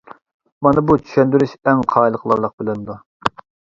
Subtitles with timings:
[0.67, 2.97] ماڭا بۇ چۈشەندۈرۈش ئەڭ قايىل قىلارلىق بىلىندۇ.